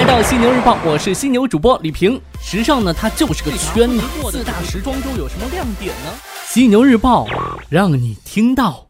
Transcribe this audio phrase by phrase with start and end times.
[0.00, 2.18] 来到犀牛日报，我是犀牛主播李平。
[2.42, 4.00] 时尚呢，它就是个圈子。
[4.30, 6.10] 四大时装周有什么亮点呢？
[6.46, 7.26] 犀牛日报
[7.68, 8.86] 让你听到。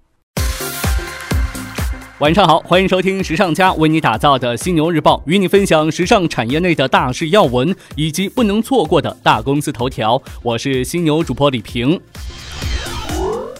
[2.21, 10.23] 晚上好，欢迎收听时尚家为你打造的犀牛日报，与你分享时尚产业内的大事要闻以及不能错过的大公司头条。
[10.45, 12.01] 我是犀牛主播李平。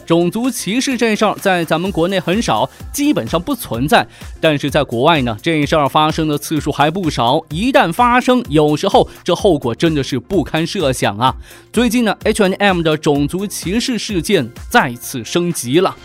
[0.05, 4.05] 种族歧视这事儿在咱们国内很少，基本上不存在。
[4.39, 7.41] 但是在国外呢，这事儿发生的次数还不少。
[7.49, 11.35] 一旦发生，有时候这后果真的是不堪设想啊！
[11.71, 15.95] 最近呢，H&M 的种族歧视事件再次升级了。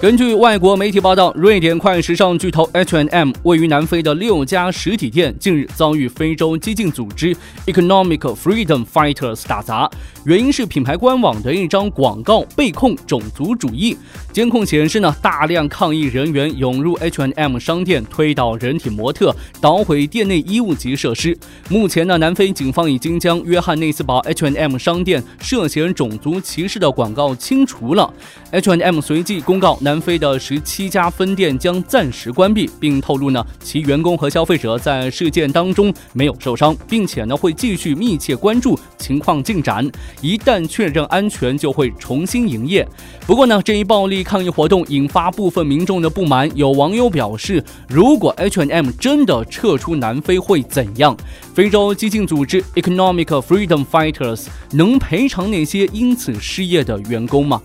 [0.00, 9.90] 根据外国媒体报道，瑞典快时尚巨头 H&M 位于南非的六家实体店近日遭遇非洲激进组织 Economic Freedom Fighters 打砸，
[10.24, 13.96] 原因是品牌官网的一张广告被控种族主义。
[14.32, 21.36] 监控显示呢，大量抗议人员涌入 H&M 商店，推倒人体模特，捣毁店内衣物及设施。
[21.68, 28.08] 目前呢，南非警方已经将约翰内斯堡 H&M 商店涉嫌种族歧视的广告清除了。
[28.52, 29.76] H&M 随即公告。
[29.88, 42.86] 南非的十七家分店将暂时关闭，并透露呢，其员工和消费者在事件当中没有受伤，并且呢会继续密切关注情况进展，一旦确认安全就会重新营业。
[43.26, 51.16] 不过呢，这一暴力抗议活动引发部分民众的不满，有网友表示，如果 hnm 真的撤出南非会怎样？
[51.54, 57.62] 非洲激进组织 Economic Freedom Fighters 能赔偿那些因此失业的员工吗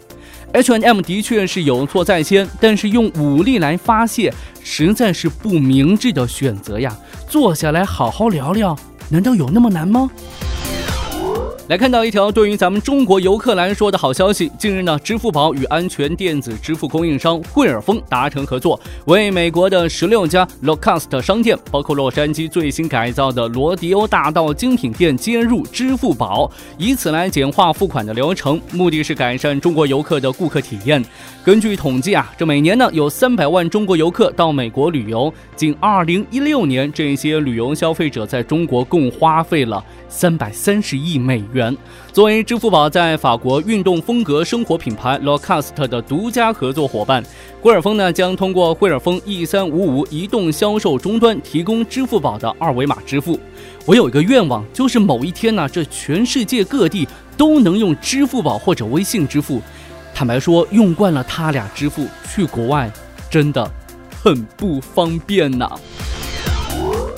[0.54, 6.96] ？H&M 的确是有错在先，但是用武力来发泄，实在是不明智的选择呀。
[7.28, 8.78] 坐下来好好聊聊，
[9.10, 10.10] 难道有那么难吗？
[11.70, 14.52] 来看到一条对于咱们中国游客来说的好消息。
[14.60, 31.02] 近日呢，支付宝与安全电子支付供应商惠尔丰达成合作，为美国的十六家 Locust 商店，包括洛杉矶最新改造的罗迪欧大道精品店接入支付宝，以此来简化付款的流程，目的是改善中国游客的顾客体验。
[31.46, 41.53] 根据统计啊，这每年呢有三百万中国游客到美国旅游，仅二零一六年这些旅游消费者在中国共花费了三百三十亿美元。
[41.54, 41.76] 元
[42.12, 47.24] 作为支付宝在法国运动风格生活品牌 Lacoste 的独家合作伙伴，
[47.62, 53.40] 惠尔丰呢将通过惠尔丰 E 三五五移动销售终端提供支付宝的二维码支付。
[53.86, 59.62] 我有一个愿望，就是某一天呢，这全世界各地都能用支付宝或者微信支付。
[60.14, 62.92] 坦白说，用惯了他俩支付，去国外
[63.30, 63.70] 真的
[64.22, 65.70] 很不方便呐。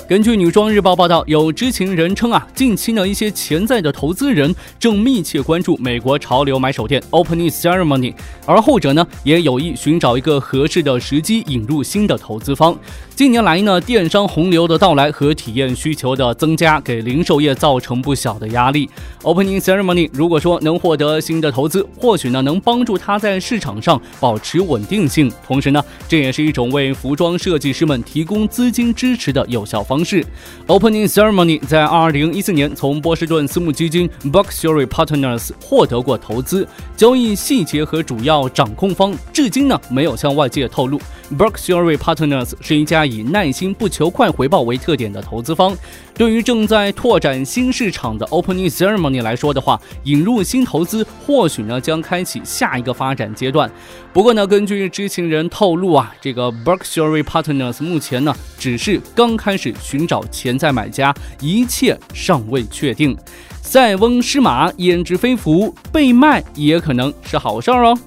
[0.08, 8.14] 根据女装日报报道，有知情人称啊，近期呢一些潜在的投资人正密切关注美国潮流买手店 Opening Ceremony，
[8.46, 12.78] 而后者呢也有意寻找一个合适的时机引入新的投资方。
[13.16, 18.90] 近年来呢，电商洪流的到来和体验需求的增加，给零售业造成不小的压力。
[19.24, 30.22] Opening Ceremony 如果说能获得新的投资，或许呢能帮助它在市场上保持稳定性，同时呢这也是一种为服装设计师们提供资金支持的有效方式。
[30.68, 41.00] Opening Ceremony 在2014年从波士顿私募基金 Berkshire Partners 获得过投资，交易细节和主要掌控方至今呢没有向外界透露。
[41.38, 45.76] Berkshire Partners 是一家以耐心不求快回报为特点的投资方。
[46.14, 53.70] 对于正在拓展新市场的 Opening Ceremony 来说的话，引入新投资或许呢将开启下一个发展阶段。
[54.14, 63.18] 不过呢，根据知情人透露啊，这个 Berkshire Partners 目前呢只是刚开始寻找潜在买家，一切尚未确定。
[63.62, 67.98] 塞翁失马，焉知非福，被卖也可能是好事儿哦。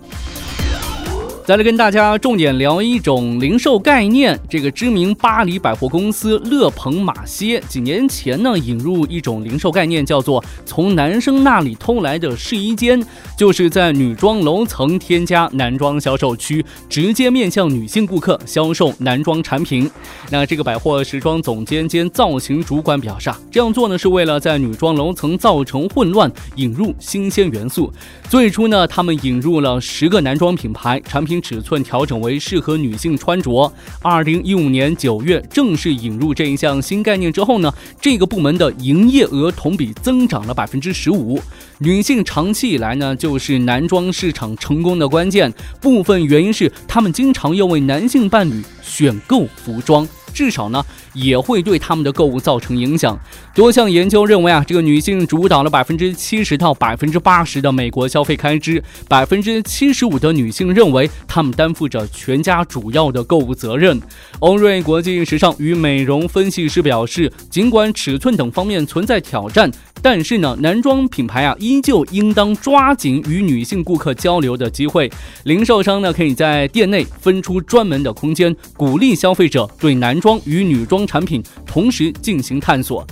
[1.49, 4.39] 再来跟大家重点聊一种零售概念。
[4.51, 13.03] 这个知名巴黎百货公司勒蓬马歇几年前呢，引入一种零售概念，叫做从男生那里偷来的试衣间，
[13.35, 19.91] 就是在女装楼层添加男装销售区，直接面向女性顾客销售男装产品。
[20.29, 27.91] 那这个百货时装总监兼造型主管表示，啊，这样做呢是为了在女装楼层造成混乱，引入新鲜元素。
[28.29, 31.38] 最初呢，他们引入了十个男装品牌产品。
[31.41, 33.73] 尺寸调整为适合女性穿着。
[34.03, 41.41] 二零一五年九月正式引入这一项新概念之后呢，这个部门的营业额同比增长了百分之十五。
[41.79, 50.07] 女性长期以来呢，就是男装市场成功的关键，部分原因是他们经常要为男性伴侣选购服装。
[50.35, 50.85] 至少呢
[51.19, 53.19] 也会对他们的购物造成影响。
[53.55, 64.01] 多项研究认为啊，这个女性主导了百分之七十到百分之八十的美国消费开支，百分之七十五的女性认为她们担负着全家主要的购物责任。
[64.39, 69.71] 欧瑞国际时尚与美容分析师表示，尽管尺寸等方面存在挑战。
[70.01, 75.11] 但是呢，男装品牌啊，依旧应当抓紧与女性顾客交流的机会。
[75.43, 83.05] 零售商呢，可以在店内分出专门的空间，鼓励消费者对男装与女装产品同时进行探索。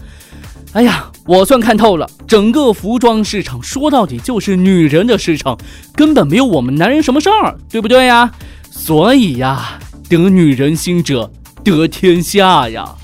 [0.73, 5.57] 哎呀，我算看透了，整个服装市场说到底就是女人的市场，
[5.95, 8.31] 根本没有我们男人什么事儿，对不对呀？
[8.71, 9.79] 所以呀，
[10.09, 11.33] 得女人心者
[11.65, 12.95] 得天下呀。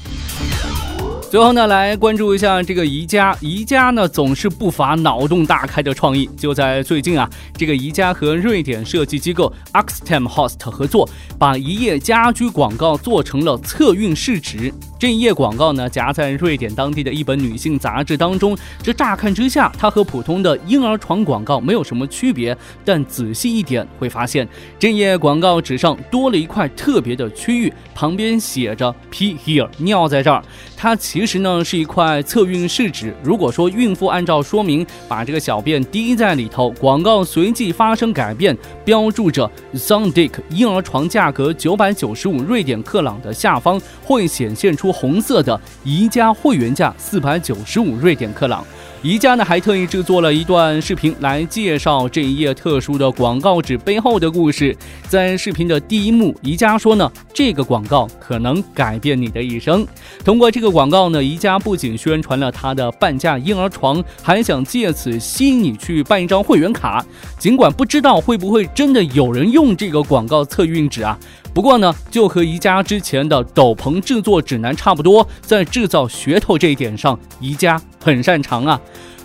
[1.32, 3.34] 最后呢，来关注一下这个宜家。
[3.40, 6.28] 宜家呢总是不乏脑洞大开的创意。
[6.36, 7.26] 就在最近啊，
[7.56, 11.08] 这个宜家和瑞典设计机构 Axtem Host 合作，
[11.38, 14.70] 把一页家居广告做成了测孕试纸。
[14.98, 18.54] 这一页广告呢，夹在瑞典当地的一本女性杂志当中。
[18.82, 22.54] 这乍看之下，它和普通的婴儿床广告没有什么区别。
[22.84, 24.46] 但仔细一点会发现，
[24.78, 30.44] 这页广告纸上多了一块特别的区域，旁边写着 “P here”，尿在这儿。
[30.76, 33.14] 它其其实呢是一块测孕试纸。
[33.22, 48.66] 如果说孕妇按照说明把这个小便滴在里头，广告随即发生改变，标注着 “Zondic 婴儿床价格九百九十五瑞典克朗”的下方会显现出红色的宜家会员价四百九十五瑞典克朗。
[49.02, 54.76] 宜家呢还特意制作了一段视频来介绍这一页特殊的广告纸背后的故事。
[55.08, 59.84] 在视频的第一幕，宜家说呢，这个广告可能改变你的一生。
[60.24, 67.04] 通过这个广告呢，宜家不仅宣传了它的半价婴儿床，还想借此吸引你去办一张会员卡。
[67.40, 71.18] 尽管不知道会不会真的有人用这个广告测孕纸啊。
[71.54, 78.80] 不过呢，就和宜家之前的斗篷制作指南差不多，在制造噱头这一点上，宜家很擅长啊。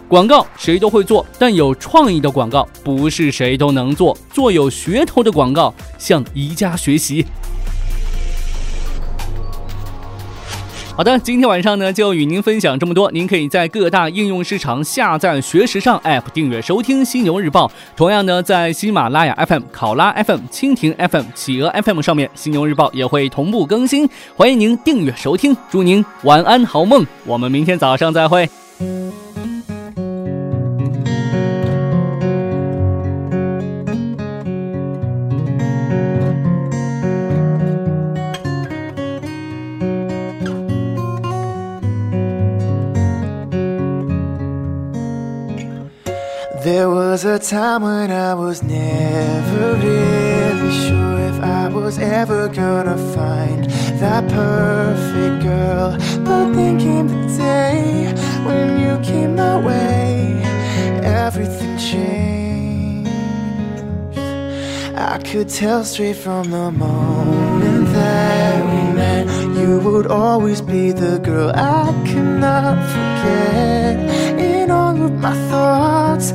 [0.10, 4.18] 广告谁都会做，但有创意的广告不是谁都能做。
[4.32, 7.26] 做有噱头的广告，向宜家学习。
[10.98, 13.12] 好的，今天晚上呢就与您分享这么多。
[13.12, 17.68] 您可以在各大应用市场下载“学时尚 ”App，订阅收听《犀牛日报》。
[17.96, 24.10] 同样呢，在喜马拉雅 FM、考拉 FM、蜻蜓 FM、企鹅 FM 上面，《犀牛日报》也会同步更新。
[24.36, 27.06] 欢迎您订阅收听，祝您晚安好梦。
[27.26, 28.50] 我们明天早上再会。
[46.68, 53.64] There was a time when I was never really sure if I was ever gonna find
[54.02, 55.92] that perfect girl.
[56.26, 58.12] But then came the day
[58.46, 60.42] when you came my way,
[61.06, 63.12] everything changed.
[64.94, 69.26] I could tell straight from the moment that we met,
[69.58, 73.96] you would always be the girl I could not forget
[74.38, 76.34] in all of my thoughts,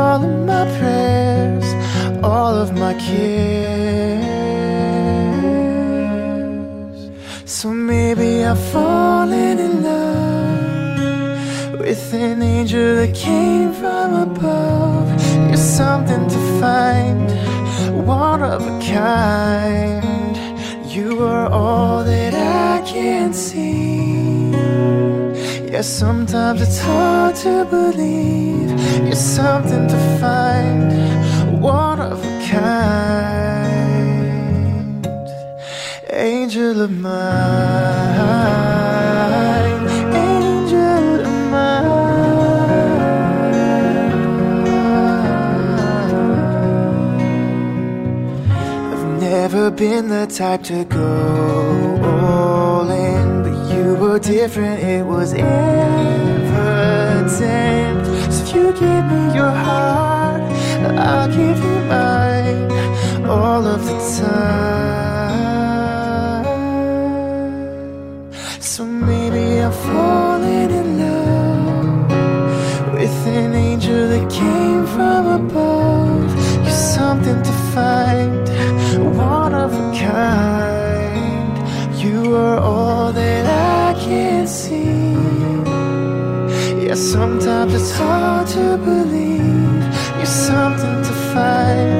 [0.00, 1.66] all of my prayers,
[2.24, 4.30] all of my cares.
[7.44, 15.06] So maybe I've fallen in love with an angel that came from above.
[15.48, 17.26] You're something to find,
[18.06, 20.36] one of a kind.
[20.96, 24.39] You are all that I can see.
[25.70, 28.70] Yeah, sometimes it's hard to believe.
[29.06, 30.92] You're something to find,
[31.62, 33.86] one of a kind,
[36.12, 37.10] angel of mine,
[40.12, 41.90] angel of mine.
[48.92, 51.79] I've never been the type to go
[54.10, 54.82] were different.
[54.82, 56.50] It was evident.
[58.32, 60.42] So if you give me your heart,
[60.98, 62.70] I'll give you mine
[63.28, 64.90] all of the time.
[68.60, 72.10] So maybe I'm falling in love
[72.94, 73.59] with an
[87.60, 89.84] sometimes it's hard to believe
[90.16, 91.99] you're something to find,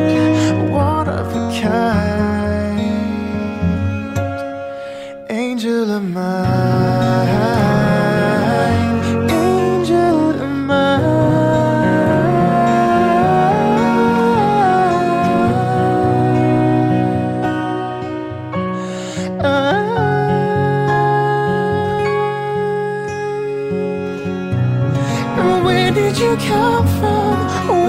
[26.12, 27.36] did you come from?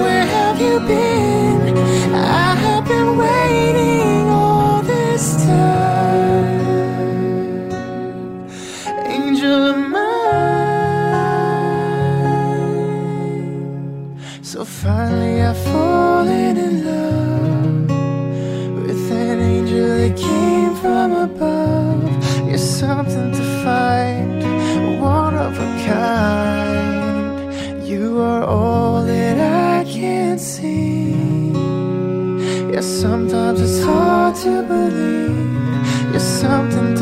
[0.00, 1.76] Where have you been?
[2.14, 6.60] I have been waiting all this time.
[9.06, 10.12] Angel of mine.
[14.42, 17.90] So finally I've fallen in love
[18.84, 22.48] with an angel that came from above.
[22.48, 23.32] You're something
[28.12, 31.14] You are all that I can see.
[32.70, 36.10] Yeah, sometimes it's hard to believe.
[36.10, 36.94] You're something